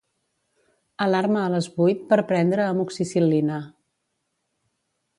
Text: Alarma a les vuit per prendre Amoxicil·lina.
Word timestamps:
Alarma 1.07 1.43
a 1.43 1.51
les 1.57 1.69
vuit 1.77 2.03
per 2.13 2.19
prendre 2.33 2.67
Amoxicil·lina. 2.73 3.63